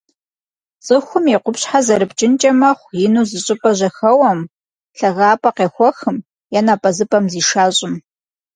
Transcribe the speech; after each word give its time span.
Цӏыхум 0.85 1.25
и 1.33 1.37
къупщхьэ 1.43 1.79
зэрыпкӏынкӏэ 1.85 2.51
мэхъу 2.59 2.93
ину 3.05 3.21
зыщӏыпӏэ 3.29 3.71
жьэхэуэм, 3.77 4.39
лъагапӏэ 4.97 5.49
къехуэхым 5.57 6.17
е 6.57 6.59
напӏэзыпӏэм 6.65 7.25
зишэщӏым. 7.33 7.93